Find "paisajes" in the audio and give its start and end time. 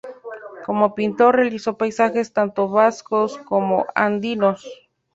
1.77-2.33